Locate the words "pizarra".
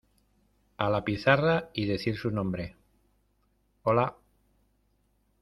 1.05-1.69